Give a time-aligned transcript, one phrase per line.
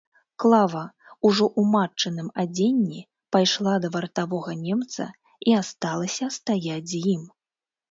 [0.43, 0.79] Клава,
[1.27, 2.99] ужо ў матчыным адзенні,
[3.37, 5.09] пайшла да вартавога немца
[5.51, 7.23] і асталася стаяць з ім.